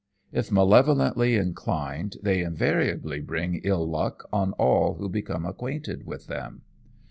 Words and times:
If 0.31 0.51
malevolently 0.51 1.35
inclined, 1.35 2.15
they 2.23 2.41
invariably 2.41 3.19
bring 3.21 3.61
ill 3.63 3.87
luck 3.87 4.27
on 4.33 4.53
all 4.53 4.95
who 4.95 5.07
become 5.07 5.45
acquainted 5.45 6.07
with 6.07 6.25
them. 6.25 6.63